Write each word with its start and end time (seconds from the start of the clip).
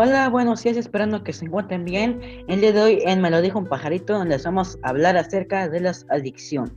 Hola, 0.00 0.28
buenos 0.28 0.62
días, 0.62 0.76
esperando 0.76 1.24
que 1.24 1.32
se 1.32 1.44
encuentren 1.44 1.84
bien. 1.84 2.20
El 2.46 2.60
día 2.60 2.70
de 2.70 2.80
hoy 2.80 3.02
en 3.04 3.20
Me 3.20 3.32
lo 3.32 3.42
dijo 3.42 3.58
un 3.58 3.66
pajarito, 3.66 4.16
donde 4.16 4.38
vamos 4.44 4.78
a 4.84 4.90
hablar 4.90 5.16
acerca 5.16 5.68
de 5.68 5.80
las 5.80 6.06
adicciones. 6.08 6.72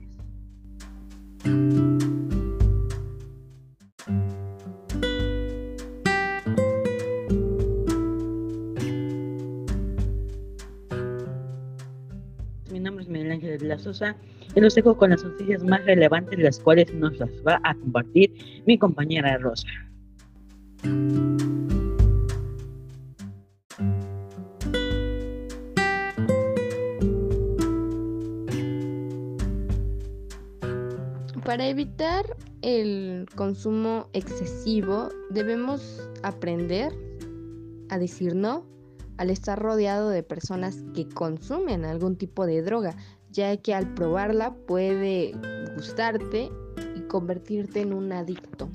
Mi 12.72 12.80
nombre 12.80 13.04
es 13.04 13.08
Miguel 13.08 13.34
Ángel 13.34 13.60
de 13.60 13.68
la 13.68 13.78
Sosa 13.78 14.16
y 14.56 14.60
los 14.62 14.74
dejo 14.74 14.98
con 14.98 15.12
las 15.12 15.24
noticias 15.24 15.64
más 15.64 15.86
relevantes, 15.86 16.40
las 16.40 16.60
cuales 16.60 16.92
nos 16.96 17.20
las 17.20 17.30
va 17.48 17.62
a 17.64 17.76
compartir 17.76 18.34
mi 18.66 18.80
compañera 18.80 19.38
Rosa. 19.38 19.68
Para 31.52 31.68
evitar 31.68 32.38
el 32.62 33.28
consumo 33.36 34.08
excesivo, 34.14 35.10
debemos 35.32 36.10
aprender 36.24 36.94
a 37.90 37.98
decir 38.00 38.36
no 38.36 38.64
al 39.18 39.30
estar 39.30 39.60
rodeado 39.60 40.08
de 40.08 40.24
personas 40.24 40.78
que 40.96 41.10
consumen 41.10 41.84
algún 41.84 42.16
tipo 42.16 42.46
de 42.46 42.62
droga, 42.62 42.96
ya 43.32 43.58
que 43.58 43.74
al 43.74 43.94
probarla 43.96 44.56
puede 44.66 45.34
gustarte 45.76 46.50
y 46.96 47.02
convertirte 47.02 47.82
en 47.82 47.92
un 47.96 48.14
adicto. 48.14 48.70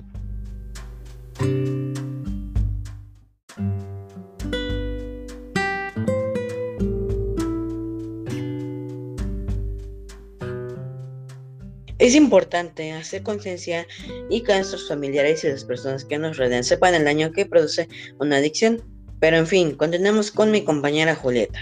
Es 12.07 12.15
importante 12.15 12.93
hacer 12.93 13.25
conciencia 13.25 13.85
y 14.31 14.45
que 14.45 14.55
nuestros 14.55 14.87
familiares 14.87 15.43
y 15.43 15.49
las 15.49 15.65
personas 15.65 16.05
que 16.05 16.19
nos 16.19 16.37
rodean 16.37 16.63
sepan 16.63 16.95
el 16.95 17.05
daño 17.05 17.33
que 17.33 17.47
produce 17.47 17.89
una 18.21 18.37
adicción. 18.37 18.81
Pero 19.19 19.39
en 19.39 19.49
fin, 19.49 19.75
continuemos 19.75 20.31
con 20.31 20.53
mi 20.53 20.63
compañera 20.63 21.17
Julieta. 21.17 21.59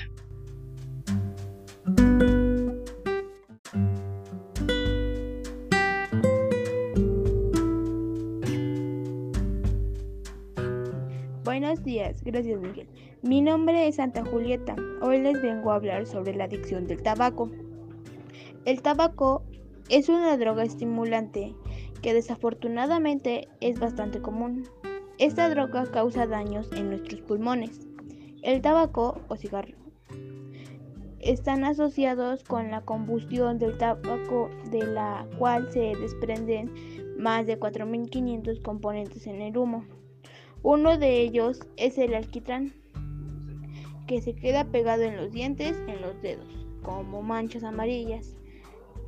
Buenos 11.43 11.83
días, 11.85 12.23
gracias 12.23 12.61
Miguel. 12.61 12.87
Mi 13.23 13.41
nombre 13.41 13.89
es 13.89 13.97
Santa 13.97 14.23
Julieta. 14.27 14.77
Hoy 15.01 15.23
les 15.23 15.41
vengo 15.41 15.73
a 15.73 15.77
hablar 15.77 16.07
sobre 16.07 16.37
la 16.37 16.45
adicción 16.45 16.87
del 16.87 17.03
tabaco. 17.03 17.51
El 18.67 18.83
tabaco 18.83 19.43
es 19.89 20.09
una 20.09 20.37
droga 20.37 20.63
estimulante 20.63 21.55
que 22.01 22.15
desafortunadamente 22.15 23.49
es 23.61 23.79
bastante 23.79 24.21
común. 24.21 24.65
Esta 25.19 25.49
droga 25.49 25.85
causa 25.91 26.27
daños 26.27 26.71
en 26.73 26.89
nuestros 26.89 27.21
pulmones. 27.23 27.87
El 28.43 28.63
tabaco 28.63 29.21
o 29.29 29.37
cigarro 29.37 29.77
están 31.21 31.65
asociados 31.65 32.45
con 32.45 32.71
la 32.71 32.83
combustión 32.83 33.59
del 33.59 33.79
tabaco 33.79 34.51
de 34.71 34.87
la 34.87 35.27
cual 35.39 35.73
se 35.73 35.95
desprenden 35.97 36.71
más 37.19 37.47
de 37.47 37.59
4.500 37.59 38.61
componentes 38.61 39.27
en 39.27 39.41
el 39.41 39.57
humo. 39.57 39.85
Uno 40.63 40.99
de 40.99 41.21
ellos 41.21 41.61
es 41.77 41.97
el 41.99 42.15
alquitrán, 42.15 42.75
que 44.07 44.21
se 44.21 44.35
queda 44.35 44.65
pegado 44.65 45.03
en 45.03 45.17
los 45.17 45.31
dientes, 45.31 45.79
en 45.89 46.03
los 46.03 46.21
dedos, 46.21 46.67
como 46.83 47.23
manchas 47.23 47.65
amarillas 47.65 48.37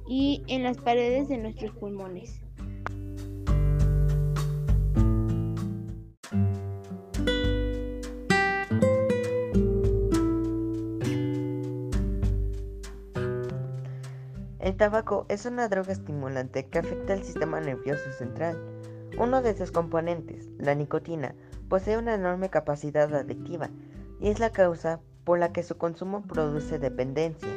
y 0.06 0.42
en 0.48 0.62
las 0.62 0.78
paredes 0.78 1.28
de 1.28 1.38
nuestros 1.38 1.72
pulmones. 1.76 2.40
El 14.66 14.76
tabaco 14.76 15.26
es 15.28 15.46
una 15.46 15.68
droga 15.68 15.92
estimulante 15.92 16.66
que 16.66 16.80
afecta 16.80 17.12
al 17.12 17.22
sistema 17.22 17.60
nervioso 17.60 18.10
central. 18.10 18.60
Uno 19.16 19.40
de 19.40 19.56
sus 19.56 19.70
componentes, 19.70 20.50
la 20.58 20.74
nicotina, 20.74 21.36
posee 21.68 21.96
una 21.96 22.14
enorme 22.14 22.50
capacidad 22.50 23.14
adictiva 23.14 23.70
y 24.20 24.28
es 24.28 24.40
la 24.40 24.50
causa 24.50 25.00
por 25.22 25.38
la 25.38 25.52
que 25.52 25.62
su 25.62 25.76
consumo 25.76 26.22
produce 26.22 26.80
dependencia. 26.80 27.48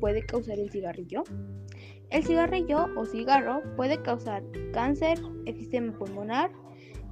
Puede 0.00 0.24
causar 0.24 0.58
el 0.58 0.70
cigarrillo? 0.70 1.24
El 2.10 2.24
cigarrillo 2.24 2.88
o 2.96 3.04
cigarro 3.04 3.62
puede 3.76 4.02
causar 4.02 4.42
cáncer, 4.72 5.18
efisema 5.46 5.96
pulmonar, 5.96 6.50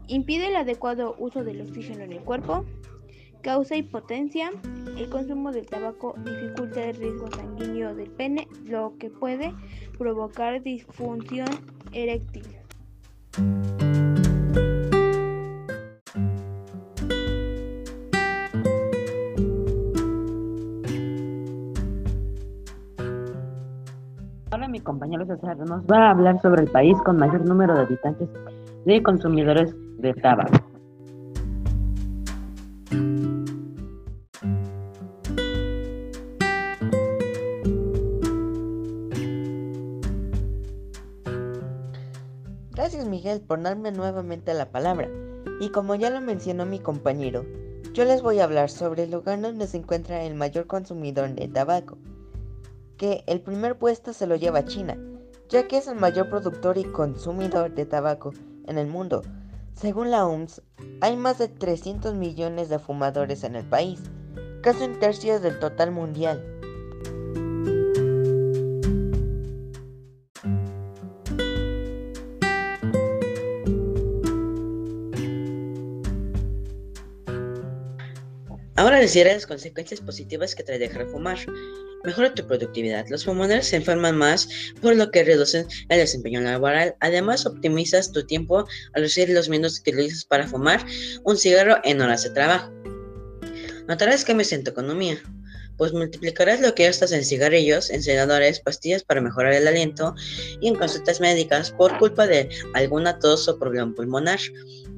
impide 0.09 0.49
el 0.49 0.57
adecuado 0.57 1.15
uso 1.19 1.45
del 1.45 1.61
oxígeno 1.61 2.05
en 2.05 2.13
el 2.13 2.21
cuerpo, 2.21 2.65
causa 3.43 3.77
hipotencia, 3.77 4.51
el 4.97 5.09
consumo 5.09 5.53
del 5.53 5.67
tabaco 5.67 6.15
dificulta 6.25 6.85
el 6.85 6.97
riesgo 6.97 7.31
sanguíneo 7.31 7.95
del 7.95 8.11
pene, 8.11 8.49
lo 8.65 8.95
que 8.99 9.11
puede 9.11 9.55
provocar 9.97 10.63
disfunción 10.63 11.49
eréctil. 11.93 12.58
Nos 25.29 25.85
va 25.85 26.07
a 26.07 26.11
hablar 26.11 26.41
sobre 26.41 26.63
el 26.63 26.71
país 26.71 26.97
con 27.05 27.19
mayor 27.19 27.47
número 27.47 27.75
de 27.75 27.83
habitantes 27.83 28.29
de 28.85 29.03
consumidores 29.03 29.75
de 29.99 30.15
tabaco. 30.15 30.59
Gracias 42.73 43.07
Miguel 43.07 43.43
por 43.43 43.61
darme 43.63 43.93
nuevamente 43.93 44.55
la 44.55 44.71
palabra. 44.71 45.09
Y 45.61 45.71
como 45.71 45.95
ya 45.97 46.09
lo 46.11 46.21
mencionó 46.21 46.65
mi 46.65 46.79
compañero, 46.79 47.45
yo 47.93 48.05
les 48.05 48.23
voy 48.23 48.39
a 48.39 48.45
hablar 48.45 48.71
sobre 48.71 49.03
el 49.03 49.11
lugar 49.11 49.41
donde 49.41 49.67
se 49.67 49.77
encuentra 49.77 50.23
el 50.23 50.35
mayor 50.35 50.67
consumidor 50.67 51.35
de 51.35 51.49
tabaco, 51.49 51.99
que 52.97 53.25
el 53.27 53.41
primer 53.41 53.77
puesto 53.77 54.13
se 54.13 54.27
lo 54.27 54.37
lleva 54.37 54.65
China, 54.65 54.97
ya 55.49 55.67
que 55.67 55.79
es 55.79 55.89
el 55.89 55.97
mayor 55.97 56.29
productor 56.29 56.77
y 56.79 56.85
consumidor 56.85 57.75
de 57.75 57.87
tabaco 57.87 58.33
en 58.67 58.79
el 58.79 58.87
mundo. 58.87 59.23
Según 59.75 60.11
la 60.11 60.27
OMS, 60.27 60.63
hay 61.01 61.17
más 61.17 61.39
de 61.39 61.49
300 61.49 62.15
millones 62.15 62.69
de 62.69 62.79
fumadores 62.79 63.45
en 63.45 63.57
el 63.57 63.65
país, 63.65 64.01
casi 64.63 64.85
un 64.85 64.99
tercio 64.99 65.41
del 65.41 65.59
total 65.59 65.91
mundial. 65.93 66.45
Ahora 78.75 79.01
les 79.01 79.13
diré 79.13 79.35
las 79.35 79.47
consecuencias 79.47 80.01
positivas 80.01 80.55
que 80.55 80.63
trae 80.63 80.79
dejar 80.79 81.07
de 81.07 81.13
fumar. 81.13 81.39
Mejora 82.05 82.33
tu 82.35 82.47
productividad. 82.47 83.07
Los 83.09 83.25
fumadores 83.25 83.67
se 83.67 83.77
enferman 83.77 84.17
más, 84.17 84.49
por 84.81 84.95
lo 84.95 85.11
que 85.11 85.25
reducen 85.25 85.67
el 85.89 85.99
desempeño 85.99 86.41
laboral. 86.41 86.95
Además, 87.01 87.45
optimizas 87.45 88.13
tu 88.13 88.25
tiempo 88.25 88.61
al 88.95 89.03
reducir 89.03 89.29
los 89.31 89.49
minutos 89.49 89.81
que 89.81 89.91
utilizas 89.91 90.25
para 90.25 90.47
fumar 90.47 90.85
un 91.25 91.37
cigarro 91.37 91.79
en 91.85 92.01
horas 92.01 92.23
de 92.23 92.31
trabajo. 92.31 92.73
Notarás 93.89 94.25
cambios 94.25 94.53
en 94.53 94.65
tu 94.65 94.71
economía, 94.71 95.19
pues 95.79 95.93
multiplicarás 95.93 96.61
lo 96.61 96.75
que 96.75 96.85
gastas 96.85 97.13
en 97.13 97.25
cigarrillos, 97.25 97.89
encendedores, 97.89 98.61
pastillas 98.61 99.03
para 99.03 99.21
mejorar 99.21 99.55
el 99.55 99.67
aliento 99.67 100.15
y 100.61 100.69
en 100.69 100.75
consultas 100.75 101.21
médicas 101.21 101.71
por 101.71 101.97
culpa 101.99 102.27
de 102.27 102.49
alguna 102.75 103.19
tos 103.19 103.49
o 103.49 103.59
problema 103.59 103.95
pulmonar. 103.95 104.41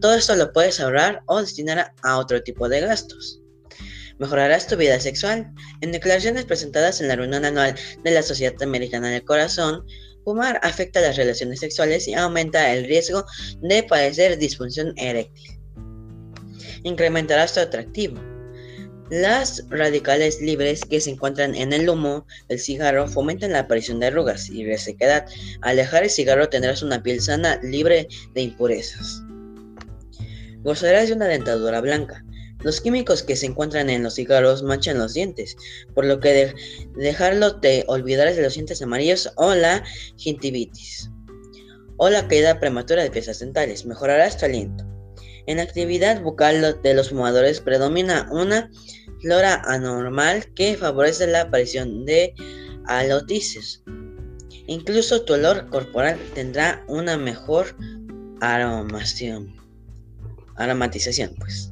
Todo 0.01 0.15
esto 0.15 0.35
lo 0.35 0.53
puedes 0.53 0.81
ahorrar 0.81 1.23
o 1.27 1.41
destinar 1.41 1.93
a 2.03 2.19
otro 2.19 2.43
tipo 2.43 2.69
de 2.69 2.81
gastos. 2.81 3.40
Mejorarás 4.21 4.67
tu 4.67 4.77
vida 4.77 5.01
sexual. 5.01 5.51
En 5.81 5.93
declaraciones 5.93 6.45
presentadas 6.45 7.01
en 7.01 7.09
la 7.09 7.17
reunión 7.17 7.47
anual 7.47 7.75
de 8.05 8.11
la 8.11 8.23
Sociedad 8.23 8.63
Americana 8.63 9.09
del 9.09 9.25
Corazón, 9.25 9.83
fumar 10.25 10.61
afecta 10.63 11.01
las 11.01 11.17
relaciones 11.17 11.61
sexuales 11.61 12.07
y 12.07 12.13
aumenta 12.13 12.71
el 12.75 12.85
riesgo 12.85 13.25
de 13.63 13.83
padecer 13.83 14.37
disfunción 14.37 14.93
eréctil. 14.99 15.59
Incrementarás 16.83 17.55
tu 17.55 17.61
atractivo. 17.61 18.21
Las 19.09 19.65
radicales 19.71 20.39
libres 20.43 20.85
que 20.85 21.01
se 21.01 21.11
encuentran 21.11 21.55
en 21.55 21.73
el 21.73 21.89
humo 21.89 22.27
del 22.49 22.61
cigarro 22.61 23.09
fomentan 23.09 23.53
la 23.53 23.61
aparición 23.61 24.01
de 24.01 24.09
arrugas 24.09 24.51
y 24.51 24.67
resequedad. 24.67 25.27
Al 25.63 25.77
dejar 25.77 26.05
el 26.05 26.11
cigarro 26.11 26.51
tendrás 26.51 26.83
una 26.83 27.03
piel 27.03 27.23
sana, 27.23 27.59
libre 27.63 28.07
de 28.35 28.43
impurezas. 28.43 29.23
Gozarás 30.63 31.09
de 31.09 31.15
una 31.15 31.27
dentadura 31.27 31.81
blanca. 31.81 32.23
Los 32.63 32.81
químicos 32.81 33.23
que 33.23 33.37
se 33.37 33.47
encuentran 33.47 33.89
en 33.89 34.03
los 34.03 34.15
cigarros 34.15 34.63
manchan 34.63 34.99
los 34.99 35.15
dientes, 35.15 35.57
por 35.95 36.05
lo 36.05 36.21
que 36.21 36.29
de 36.29 36.55
dejarlo 36.95 37.61
te 37.61 37.85
olvidarás 37.87 38.37
de 38.37 38.43
los 38.43 38.55
dientes 38.55 38.83
amarillos 38.83 39.33
o 39.37 39.55
la 39.55 39.83
gingivitis 40.17 41.11
o 42.03 42.09
la 42.09 42.27
caída 42.29 42.59
prematura 42.59 43.03
de 43.03 43.11
piezas 43.11 43.41
dentales. 43.41 43.85
Mejorarás 43.85 44.39
tu 44.39 44.47
aliento. 44.47 44.85
En 45.47 45.59
la 45.59 45.65
actividad 45.65 46.23
bucal 46.23 46.81
de 46.83 46.95
los 46.95 47.11
fumadores 47.11 47.61
predomina 47.61 48.27
una 48.31 48.71
flora 49.21 49.63
anormal 49.67 50.47
que 50.55 50.77
favorece 50.77 51.27
la 51.27 51.43
aparición 51.43 52.07
de 52.07 52.35
alotices. 52.87 53.83
Incluso 54.67 55.23
tu 55.25 55.35
olor 55.35 55.69
corporal 55.69 56.19
tendrá 56.35 56.85
una 56.89 57.19
mejor 57.19 57.77
aromatización. 58.41 59.57
pues. 61.39 61.70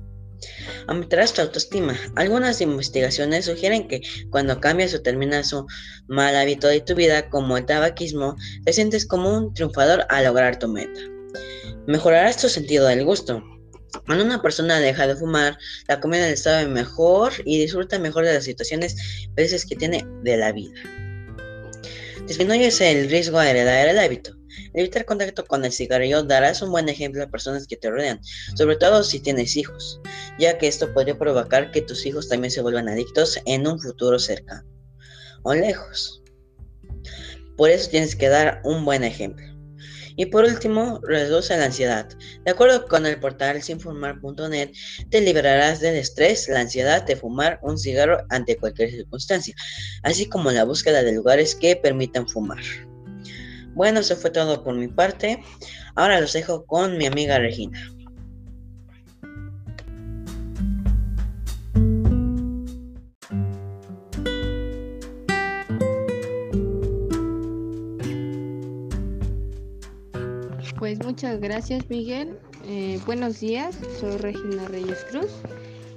Aumentarás 0.87 1.33
tu 1.33 1.43
autoestima. 1.43 1.99
Algunas 2.17 2.61
investigaciones 2.61 3.47
sugieren 3.47 3.89
que 3.89 4.01
cuando 4.31 4.61
cambias 4.61 4.95
o 4.95 5.03
terminas 5.03 5.53
un 5.53 5.67
mal 6.09 6.37
hábito 6.37 6.67
de 6.69 6.81
tu 6.81 6.95
vida, 6.95 7.29
como 7.31 7.57
el 7.57 7.67
tabaquismo, 7.67 8.37
te 8.65 8.73
sientes 8.73 9.07
como 9.07 9.37
un 9.37 9.55
triunfador 9.55 10.07
al 10.09 10.25
lograr 10.25 10.59
tu 10.59 10.69
meta. 10.69 11.01
Mejorarás 11.87 12.37
tu 12.37 12.49
sentido 12.49 12.87
del 12.87 13.05
gusto. 13.05 13.43
Cuando 14.07 14.25
una 14.25 14.43
persona 14.43 14.79
deja 14.79 15.07
de 15.07 15.17
fumar, 15.17 15.59
la 15.89 16.01
comida 16.01 16.27
le 16.27 16.37
sabe 16.37 16.67
mejor 16.67 17.33
y 17.45 17.59
disfruta 17.59 17.99
mejor 17.99 18.25
de 18.25 18.35
las 18.35 18.45
situaciones 18.45 18.97
veces 19.35 19.65
que 19.65 19.77
tiene 19.77 20.07
de 20.23 20.37
la 20.37 20.53
vida. 20.53 20.79
Disminuyes 22.27 22.81
el 22.83 23.09
riesgo 23.09 23.41
de 23.41 23.51
heredar 23.51 23.89
el 23.89 23.99
hábito. 23.99 24.38
Evitar 24.75 25.05
contacto 25.05 25.45
con 25.45 25.65
el 25.65 25.73
cigarrillo 25.73 26.23
darás 26.23 26.63
un 26.63 26.71
buen 26.71 26.89
ejemplo 26.89 27.23
a 27.23 27.29
personas 27.29 27.67
que 27.67 27.77
te 27.77 27.91
rodean, 27.91 28.21
sobre 28.57 28.77
todo 28.77 29.03
si 29.03 29.21
tienes 29.21 29.57
hijos, 29.57 30.01
ya 30.39 30.59
que 30.59 30.69
esto 30.69 30.93
podría 30.93 31.19
provocar 31.19 31.71
que 31.71 31.83
tus 31.83 32.07
hijos 32.07 32.29
también 32.29 32.51
se 32.51 32.63
vuelvan 32.63 32.89
adictos 32.89 33.39
en 33.47 33.67
un 33.67 33.81
futuro 33.81 34.19
cercano 34.19 34.67
o 35.43 35.55
lejos. 35.55 36.23
Por 37.57 37.71
eso 37.71 37.91
tienes 37.91 38.15
que 38.15 38.29
dar 38.29 38.61
un 38.65 38.85
buen 38.85 39.05
ejemplo. 39.05 39.45
Y 40.19 40.27
por 40.27 40.45
último, 40.45 41.01
reduce 41.05 41.57
la 41.57 41.67
ansiedad. 41.67 42.09
De 42.45 42.51
acuerdo 42.51 42.89
con 42.89 43.07
el 43.07 43.21
portal 43.21 43.63
sinfumar.net, 43.63 44.73
te 45.11 45.21
liberarás 45.21 45.79
del 45.79 45.95
estrés, 45.95 46.49
la 46.49 46.61
ansiedad 46.61 47.05
de 47.05 47.15
fumar 47.15 47.61
un 47.63 47.79
cigarro 47.79 48.19
ante 48.29 48.57
cualquier 48.57 48.91
circunstancia, 48.91 49.55
así 50.03 50.29
como 50.29 50.51
la 50.51 50.65
búsqueda 50.65 51.05
de 51.05 51.13
lugares 51.13 51.55
que 51.55 51.77
permitan 51.77 52.29
fumar. 52.29 52.59
Bueno, 53.75 54.01
eso 54.01 54.17
fue 54.17 54.31
todo 54.31 54.63
por 54.65 54.75
mi 54.75 54.89
parte. 54.89 55.43
Ahora 55.95 56.21
los 56.21 56.33
dejo 56.33 56.65
con 56.65 56.99
mi 56.99 57.07
amiga 57.07 57.39
Regina. 57.39 57.79
Pues 70.79 71.05
muchas 71.05 71.41
gracias 71.41 71.91
Miguel. 71.91 72.39
Eh, 72.65 73.01
buenos 73.05 73.41
días, 73.41 73.79
soy 74.01 74.17
Regina 74.17 74.69
Reyes 74.69 75.05
Cruz 75.11 75.31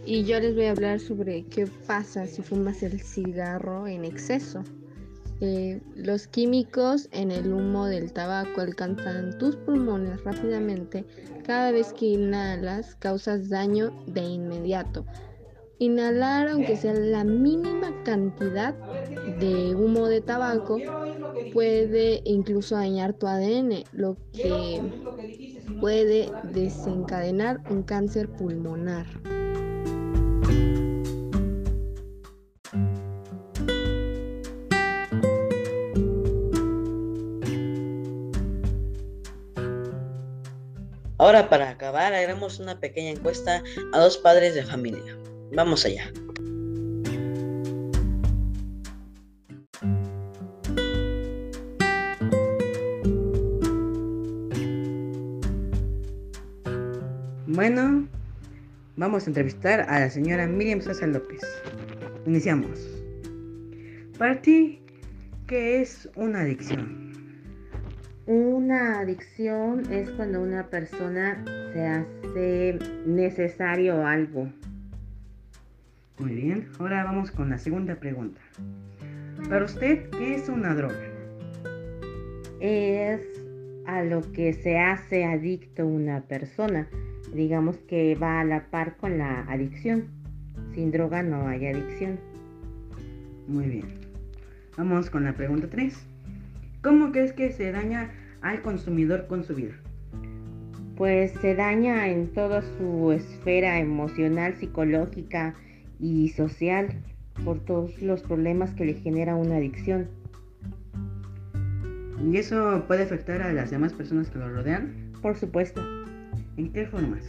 y 0.06 0.24
yo 0.26 0.40
les 0.40 0.56
voy 0.56 0.66
a 0.66 0.72
hablar 0.72 1.00
sobre 1.00 1.44
qué 1.46 1.68
pasa 1.88 2.26
si 2.26 2.42
fumas 2.42 2.82
el 2.84 3.00
cigarro 3.00 3.88
en 3.88 4.04
exceso. 4.04 4.64
Eh, 5.44 5.82
los 5.96 6.28
químicos 6.28 7.10
en 7.12 7.32
el 7.32 7.52
humo 7.52 7.88
del 7.88 8.14
tabaco 8.14 8.62
alcanzan 8.62 9.40
tus 9.40 9.56
pulmones 9.56 10.24
rápidamente. 10.24 11.04
Cada 11.44 11.72
vez 11.72 11.94
que 11.94 12.06
inhalas 12.06 12.94
causas 12.96 13.50
daño 13.50 13.92
de 14.06 14.22
inmediato. 14.22 15.04
Inhalar, 15.80 16.48
aunque 16.48 16.78
sea 16.78 16.94
la 16.94 17.24
mínima 17.24 17.92
cantidad 18.04 18.76
de 19.40 19.74
humo 19.74 20.08
de 20.08 20.22
tabaco, 20.22 20.78
puede 21.52 22.22
incluso 22.24 22.76
dañar 22.76 23.14
tu 23.14 23.26
ADN, 23.26 23.84
lo 23.94 24.18
que 24.32 24.80
puede 25.80 26.30
desencadenar 26.54 27.62
un 27.68 27.82
cáncer 27.82 28.30
pulmonar. 28.30 29.08
Ahora 41.22 41.50
para 41.50 41.70
acabar 41.70 42.16
haremos 42.16 42.60
una 42.60 42.80
pequeña 42.80 43.12
encuesta 43.12 43.62
a 43.94 44.00
dos 44.00 44.18
padres 44.18 44.56
de 44.56 44.64
familia. 44.64 45.16
Vamos 45.54 45.86
allá. 45.86 46.12
Bueno, 57.46 58.08
vamos 58.96 59.26
a 59.26 59.28
entrevistar 59.28 59.82
a 59.82 60.00
la 60.00 60.10
señora 60.10 60.48
Miriam 60.48 60.82
Sosa 60.82 61.06
López. 61.06 61.42
Iniciamos. 62.26 62.80
Para 64.18 64.42
¿qué 64.42 64.82
es 65.48 66.10
una 66.16 66.40
adicción? 66.40 67.11
Una 68.26 69.00
adicción 69.00 69.92
es 69.92 70.10
cuando 70.12 70.42
una 70.42 70.68
persona 70.68 71.44
se 71.74 71.86
hace 71.88 72.80
necesario 73.06 74.06
algo 74.06 74.48
muy 76.22 76.36
bien, 76.36 76.68
ahora 76.78 77.04
vamos 77.04 77.32
con 77.32 77.50
la 77.50 77.58
segunda 77.58 77.96
pregunta. 77.96 78.40
Para 79.50 79.66
usted, 79.66 80.08
¿qué 80.12 80.36
es 80.36 80.50
una 80.50 80.76
droga? 80.76 81.00
Es 82.60 83.22
a 83.88 84.04
lo 84.04 84.22
que 84.32 84.54
se 84.54 84.78
hace 84.78 85.26
adicto 85.26 85.88
una 85.88 86.22
persona. 86.22 86.88
Digamos 87.34 87.78
que 87.88 88.14
va 88.14 88.42
a 88.42 88.44
la 88.44 88.70
par 88.70 88.98
con 88.98 89.18
la 89.18 89.42
adicción. 89.50 90.10
Sin 90.76 90.92
droga 90.92 91.24
no 91.24 91.48
hay 91.48 91.66
adicción. 91.66 92.20
Muy 93.48 93.66
bien. 93.66 93.86
Vamos 94.78 95.10
con 95.10 95.24
la 95.24 95.34
pregunta 95.34 95.68
3. 95.72 96.11
¿Cómo 96.82 97.12
crees 97.12 97.34
que 97.34 97.52
se 97.52 97.72
daña 97.72 98.12
al 98.42 98.62
consumidor 98.62 99.28
con 99.28 99.44
su 99.44 99.56
vida? 99.56 99.74
Pues 100.96 101.32
se 101.42 101.56
daña 101.56 102.08
en 102.08 102.28
toda 102.34 102.62
su 102.78 103.12
esfera 103.12 103.80
emocional, 103.80 104.56
psicológica, 104.56 105.56
y 106.02 106.30
social 106.30 106.90
por 107.46 107.60
todos 107.60 108.02
los 108.02 108.22
problemas 108.24 108.74
que 108.74 108.86
le 108.86 108.94
genera 108.96 109.36
una 109.36 109.58
adicción. 109.58 110.08
¿Y 112.24 112.38
eso 112.38 112.84
puede 112.88 113.04
afectar 113.04 113.42
a 113.42 113.54
las 113.54 113.72
demás 113.72 113.94
personas 113.94 114.30
que 114.30 114.40
lo 114.40 114.50
rodean? 114.50 115.12
Por 115.22 115.36
supuesto. 115.36 115.82
¿En 116.58 116.72
qué 116.72 116.86
formas? 116.86 117.24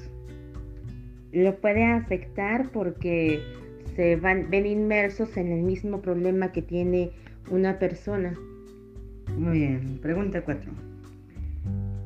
Lo 1.32 1.54
puede 1.56 1.84
afectar 1.84 2.70
porque 2.72 3.42
se 3.96 4.16
van, 4.16 4.50
ven 4.50 4.66
inmersos 4.66 5.36
en 5.36 5.50
el 5.50 5.62
mismo 5.62 6.02
problema 6.02 6.52
que 6.52 6.62
tiene 6.62 7.12
una 7.50 7.78
persona. 7.78 8.34
Muy 9.36 9.58
bien, 9.58 9.98
pregunta 10.00 10.42
4. 10.42 10.72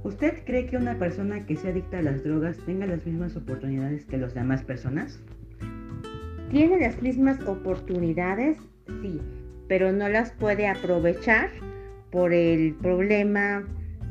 ¿Usted 0.04 0.44
cree 0.44 0.66
que 0.66 0.76
una 0.76 0.98
persona 0.98 1.44
que 1.46 1.56
se 1.56 1.68
adicta 1.68 1.98
a 1.98 2.02
las 2.02 2.22
drogas 2.22 2.58
tenga 2.64 2.86
las 2.86 3.04
mismas 3.04 3.36
oportunidades 3.36 4.04
que 4.06 4.16
las 4.16 4.34
demás 4.34 4.62
personas? 4.62 5.20
¿Tiene 6.50 6.78
las 6.78 7.02
mismas 7.02 7.40
oportunidades? 7.46 8.56
Sí, 9.02 9.20
pero 9.68 9.90
no 9.92 10.08
las 10.08 10.30
puede 10.30 10.68
aprovechar 10.68 11.50
por 12.12 12.32
el 12.32 12.74
problema 12.74 13.64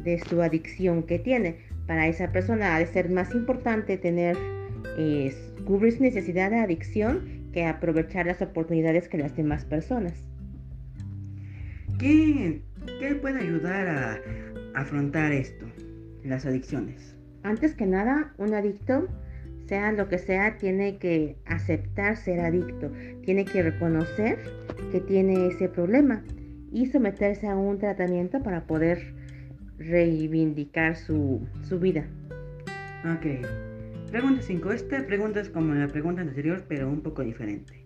de 0.03 0.19
su 0.19 0.41
adicción 0.41 1.03
que 1.03 1.17
tiene. 1.17 1.60
Para 1.88 2.07
esa 2.07 2.31
persona 2.31 2.75
ha 2.75 2.79
de 2.79 2.88
ser 2.88 3.10
más 3.10 3.34
importante 3.34 3.98
tener, 3.98 4.36
eh, 4.98 5.34
cubrir 5.65 5.93
su 5.93 6.03
necesidad 6.03 6.51
de 6.51 6.60
adicción 6.60 7.45
que 7.53 7.65
aprovechar 7.65 8.25
las 8.25 8.41
oportunidades 8.41 9.07
que 9.07 9.17
las 9.17 9.36
demás 9.36 9.63
personas. 9.63 10.13
¿Qué, 11.98 12.62
qué 13.00 13.16
puede 13.16 13.40
ayudar 13.40 13.88
a 13.88 14.22
afrontar 14.74 15.32
esto, 15.32 15.66
las 16.24 16.46
adicciones? 16.46 17.16
Antes 17.44 17.75
que 17.75 17.86
nada, 17.86 18.34
un 18.38 18.54
adicto 18.54 19.08
sea 19.68 19.92
lo 19.92 20.08
que 20.08 20.18
sea, 20.18 20.58
tiene 20.58 20.98
que 20.98 21.38
aceptar 21.46 22.18
ser 22.18 22.40
adicto, 22.40 22.92
tiene 23.24 23.46
que 23.46 23.64
reconocer 23.64 24.40
que 24.92 25.00
tiene 25.00 25.48
ese 25.48 25.70
problema 25.70 26.24
y 26.72 26.88
someterse 26.88 27.48
a 27.48 27.56
un 27.56 27.80
tratamiento 27.80 28.42
para 28.44 28.66
poder 28.66 29.14
reivindicar 29.78 30.96
su, 30.96 31.42
vida. 31.80 32.06
Ok. 33.06 33.46
Pregunta 34.12 34.42
5. 34.42 34.72
Esta 34.72 35.06
pregunta 35.06 35.40
es 35.40 35.50
como 35.50 35.74
la 35.74 35.88
pregunta 35.88 36.22
anterior, 36.22 36.64
pero 36.68 36.88
un 36.88 37.02
poco 37.02 37.24
diferente. 37.24 37.86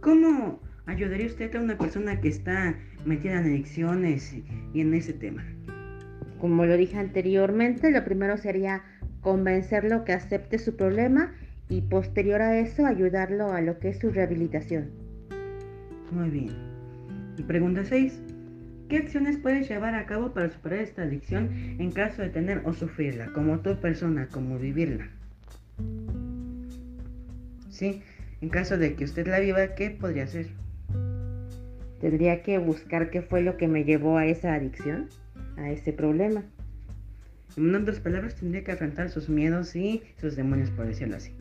¿Cómo 0.00 0.60
ayudaría 0.86 1.26
usted 1.26 1.54
a 1.54 1.60
una 1.60 1.76
persona 1.76 2.20
que 2.20 2.28
está 2.28 2.76
metida 3.04 3.40
en 3.40 3.46
adicciones 3.46 4.34
y 4.72 4.80
en 4.80 4.94
ese 4.94 5.12
tema? 5.12 5.44
Como 6.40 6.64
lo 6.64 6.76
dije 6.76 6.98
anteriormente, 6.98 7.90
lo 7.90 8.04
primero 8.04 8.36
sería 8.36 8.82
convencerlo 9.20 10.04
que 10.04 10.12
acepte 10.12 10.58
su 10.58 10.76
problema 10.76 11.34
y 11.68 11.80
posterior 11.82 12.42
a 12.42 12.58
eso 12.58 12.86
ayudarlo 12.86 13.52
a 13.52 13.60
lo 13.60 13.78
que 13.78 13.88
es 13.88 13.98
su 13.98 14.10
rehabilitación. 14.10 14.90
Muy 16.12 16.30
bien. 16.30 16.50
Y 17.36 17.42
pregunta 17.42 17.84
6. 17.84 18.20
¿Qué 18.88 18.98
acciones 18.98 19.36
puedes 19.36 19.68
llevar 19.68 19.96
a 19.96 20.06
cabo 20.06 20.32
para 20.32 20.48
superar 20.48 20.78
esta 20.78 21.02
adicción 21.02 21.50
en 21.80 21.90
caso 21.90 22.22
de 22.22 22.28
tener 22.28 22.62
o 22.64 22.72
sufrirla, 22.72 23.26
como 23.32 23.58
tu 23.58 23.74
persona, 23.80 24.28
como 24.28 24.58
vivirla? 24.58 25.08
Sí, 27.68 28.02
en 28.40 28.48
caso 28.48 28.78
de 28.78 28.94
que 28.94 29.04
usted 29.04 29.26
la 29.26 29.40
viva, 29.40 29.74
¿qué 29.74 29.90
podría 29.90 30.24
hacer? 30.24 30.46
Tendría 32.00 32.42
que 32.42 32.58
buscar 32.58 33.10
qué 33.10 33.22
fue 33.22 33.42
lo 33.42 33.56
que 33.56 33.68
me 33.68 33.84
llevó 33.84 34.18
a 34.18 34.26
esa 34.26 34.54
adicción, 34.54 35.08
a 35.56 35.70
ese 35.70 35.92
problema. 35.92 36.44
En 37.56 37.74
otras 37.74 38.00
palabras, 38.00 38.34
tendría 38.34 38.64
que 38.64 38.72
afrontar 38.72 39.08
sus 39.08 39.28
miedos 39.28 39.74
y 39.74 40.02
sus 40.20 40.36
demonios, 40.36 40.70
por 40.70 40.86
decirlo 40.86 41.16
así. 41.16 41.32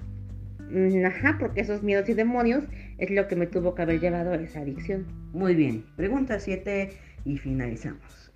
Mm, 0.70 1.06
ajá, 1.06 1.38
porque 1.40 1.62
esos 1.62 1.84
miedos 1.84 2.08
y 2.10 2.14
demonios 2.14 2.64
es 2.98 3.12
lo 3.12 3.28
que 3.28 3.36
me 3.36 3.48
tuvo 3.48 3.76
que 3.76 3.82
haber 3.82 4.00
llevado 4.00 4.32
a 4.32 4.36
esa 4.36 4.62
adicción. 4.62 5.06
Muy 5.34 5.56
bien. 5.56 5.84
Pregunta 5.96 6.40
7 6.40 6.92
y 7.26 7.38
finalizamos. 7.38 8.32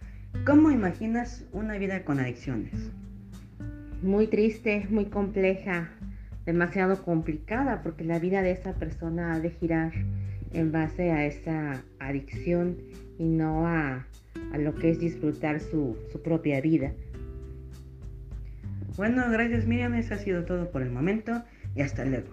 ¿Cómo 0.45 0.71
imaginas 0.71 1.45
una 1.53 1.77
vida 1.77 2.03
con 2.03 2.19
adicciones? 2.19 2.91
Muy 4.01 4.27
triste, 4.27 4.85
muy 4.89 5.05
compleja, 5.05 5.89
demasiado 6.45 7.03
complicada, 7.03 7.81
porque 7.81 8.03
la 8.03 8.19
vida 8.19 8.41
de 8.41 8.51
esa 8.51 8.73
persona 8.73 9.33
ha 9.33 9.39
de 9.39 9.49
girar 9.49 9.91
en 10.53 10.71
base 10.71 11.11
a 11.11 11.25
esa 11.25 11.83
adicción 11.99 12.77
y 13.17 13.25
no 13.25 13.67
a, 13.67 14.07
a 14.53 14.57
lo 14.57 14.75
que 14.75 14.91
es 14.91 14.99
disfrutar 14.99 15.59
su, 15.59 15.97
su 16.11 16.21
propia 16.21 16.61
vida. 16.61 16.93
Bueno, 18.97 19.29
gracias 19.31 19.65
Miriam, 19.65 19.93
eso 19.93 20.13
ha 20.13 20.17
sido 20.17 20.43
todo 20.45 20.71
por 20.71 20.81
el 20.81 20.91
momento 20.91 21.43
y 21.75 21.81
hasta 21.81 22.03
luego. 22.05 22.27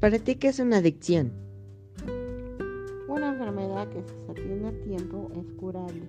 ¿Para 0.00 0.18
ti 0.18 0.36
qué 0.36 0.48
es 0.48 0.60
una 0.60 0.76
adicción? 0.76 1.45
Enfermedad 3.56 3.88
que 3.88 4.02
si 4.02 4.14
se 4.26 4.32
atiende 4.32 4.68
a 4.68 4.84
tiempo 4.84 5.30
es 5.34 5.50
curable. 5.54 6.02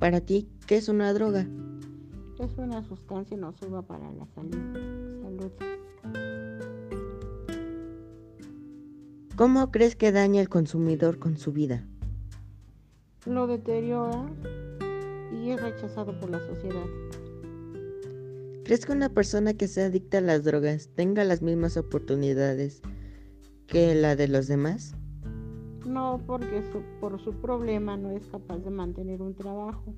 ¿Para 0.00 0.20
ti 0.20 0.48
qué 0.66 0.78
es 0.78 0.88
una 0.88 1.12
droga? 1.12 1.46
Es 2.40 2.58
una 2.58 2.82
sustancia 2.82 3.36
nociva 3.36 3.82
para 3.82 4.10
la 4.10 4.26
salud. 4.34 4.56
salud. 5.22 5.52
¿Cómo 9.36 9.70
crees 9.70 9.94
que 9.94 10.10
daña 10.10 10.40
el 10.40 10.48
consumidor 10.48 11.20
con 11.20 11.36
su 11.36 11.52
vida? 11.52 11.86
Lo 13.26 13.46
deteriora 13.46 14.26
y 15.32 15.50
es 15.50 15.62
rechazado 15.62 16.18
por 16.18 16.30
la 16.30 16.40
sociedad. 16.40 16.86
¿Crees 18.64 18.86
que 18.86 18.92
una 18.92 19.10
persona 19.10 19.54
que 19.54 19.68
sea 19.68 19.86
adicta 19.86 20.18
a 20.18 20.22
las 20.22 20.42
drogas 20.42 20.88
tenga 20.96 21.22
las 21.22 21.42
mismas 21.42 21.76
oportunidades 21.76 22.82
que 23.68 23.94
la 23.94 24.16
de 24.16 24.26
los 24.26 24.48
demás? 24.48 24.96
No, 25.86 26.20
porque 26.26 26.62
su- 26.72 26.82
por 27.00 27.18
su 27.20 27.32
problema 27.32 27.96
no 27.96 28.10
es 28.10 28.26
capaz 28.26 28.58
de 28.58 28.70
mantener 28.70 29.22
un 29.22 29.34
trabajo. 29.34 29.94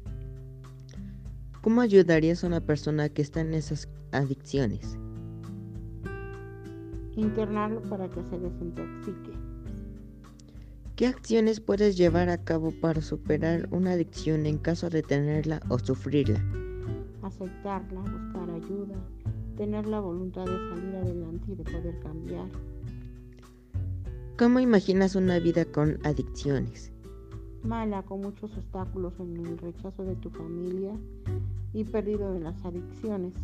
¿Cómo 1.60 1.80
ayudarías 1.80 2.42
a 2.44 2.46
una 2.48 2.60
persona 2.60 3.08
que 3.08 3.22
está 3.22 3.40
en 3.40 3.54
esas 3.54 3.88
adicciones? 4.12 4.96
Internarlo 7.16 7.82
para 7.82 8.08
que 8.08 8.22
se 8.24 8.38
desintoxique. 8.38 9.32
¿Qué 10.96 11.06
acciones 11.06 11.60
puedes 11.60 11.96
llevar 11.96 12.28
a 12.28 12.38
cabo 12.38 12.72
para 12.80 13.00
superar 13.02 13.68
una 13.70 13.92
adicción 13.92 14.46
en 14.46 14.58
caso 14.58 14.88
de 14.88 15.02
tenerla 15.02 15.60
o 15.68 15.78
sufrirla? 15.78 16.40
Aceptarla, 17.22 18.00
buscar 18.00 18.50
ayuda, 18.50 18.94
tener 19.56 19.86
la 19.86 20.00
voluntad 20.00 20.44
de 20.44 20.58
salir 20.68 20.96
adelante 20.96 21.52
y 21.52 21.54
de 21.54 21.64
poder 21.64 21.98
cambiar. 22.00 22.46
¿Cómo 24.42 24.58
imaginas 24.58 25.14
una 25.14 25.38
vida 25.38 25.64
con 25.64 26.04
adicciones? 26.04 26.90
Mala, 27.62 28.02
con 28.02 28.22
muchos 28.22 28.50
obstáculos 28.56 29.12
en 29.20 29.36
el 29.36 29.56
rechazo 29.56 30.04
de 30.04 30.16
tu 30.16 30.30
familia 30.30 30.90
y 31.72 31.84
perdido 31.84 32.32
de 32.32 32.40
las 32.40 32.64
adicciones. 32.64 33.34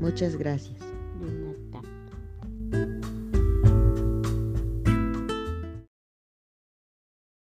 Muchas 0.00 0.34
gracias. 0.34 0.80
De 1.20 1.32
nada. 1.32 1.80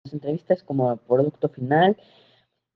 las 0.04 0.12
entrevistas 0.12 0.62
como 0.62 0.96
producto 0.98 1.48
final. 1.48 1.96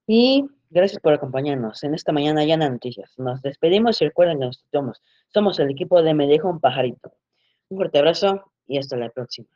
Y 0.09 0.49
gracias 0.69 1.01
por 1.01 1.13
acompañarnos 1.13 1.85
en 1.85 1.95
esta 1.95 2.11
mañana 2.11 2.45
ya 2.45 2.55
en 2.55 2.61
las 2.61 2.73
noticias. 2.73 3.17
Nos 3.19 3.41
despedimos 3.43 4.03
y 4.03 4.07
recuerden 4.07 4.41
que 4.41 4.47
nos 4.47 4.65
somos, 4.73 5.01
somos 5.29 5.61
el 5.61 5.71
equipo 5.71 6.03
de 6.03 6.13
Me 6.13 6.27
Dejo 6.27 6.51
un 6.51 6.59
Pajarito. 6.59 7.13
Un 7.69 7.77
fuerte 7.77 8.01
abrazo 8.01 8.51
y 8.69 8.79
hasta 8.79 8.97
la 8.97 9.09
próxima. 9.11 9.49